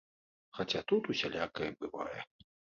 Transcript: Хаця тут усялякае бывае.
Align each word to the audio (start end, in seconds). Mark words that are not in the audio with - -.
Хаця 0.59 0.81
тут 0.93 1.11
усялякае 1.15 1.71
бывае. 1.85 2.19